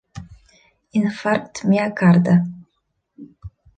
Инфаркт 0.97 1.55
миокарда. 1.69 2.35